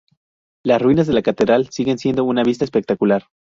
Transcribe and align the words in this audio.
Las 0.65 0.81
ruinas 0.81 1.05
de 1.05 1.13
la 1.13 1.21
catedral 1.21 1.69
siguen 1.69 1.99
siendo 1.99 2.23
una 2.23 2.41
vista 2.41 2.65
espectacular. 2.65 3.25